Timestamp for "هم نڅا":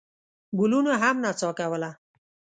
1.01-1.49